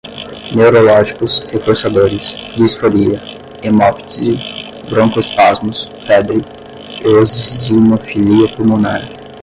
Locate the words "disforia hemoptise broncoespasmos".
2.57-5.87